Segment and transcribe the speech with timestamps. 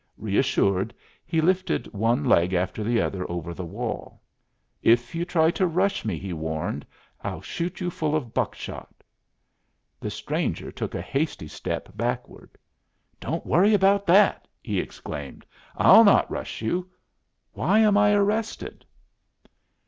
[0.17, 0.95] Reassured,
[1.27, 4.19] he lifted one leg after the other over the wall.
[4.81, 6.87] "If you try to rush me," he warned,
[7.23, 9.03] "I'll shoot you full of buckshot."
[9.99, 12.57] The stranger took a hasty step backward.
[13.19, 15.45] "Don't worry about that," he exclaimed.
[15.77, 16.89] "I'll not rush you.
[17.53, 18.83] Why am I arrested?"